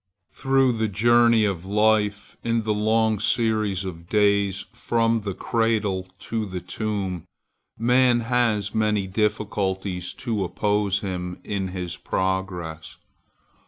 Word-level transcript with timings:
Through 0.31 0.71
the 0.71 0.87
journey 0.87 1.45
of 1.45 1.63
life, 1.63 2.35
in 2.43 2.63
the 2.63 2.73
long 2.73 3.19
series 3.19 3.85
of 3.85 4.09
days 4.09 4.65
from 4.73 5.21
the 5.21 5.35
cradle 5.35 6.07
to 6.21 6.47
the 6.47 6.59
tomb, 6.59 7.25
man 7.77 8.21
has 8.21 8.73
many 8.73 9.05
difficulties 9.05 10.15
to 10.15 10.43
oppose 10.43 11.01
him 11.01 11.37
in 11.43 11.67
his 11.67 11.97
progress. 11.97 12.97